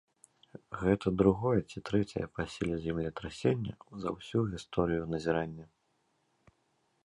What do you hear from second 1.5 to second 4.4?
ці трэцяе па сіле землетрасенне за ўсю